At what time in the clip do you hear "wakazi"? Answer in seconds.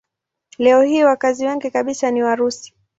1.03-1.45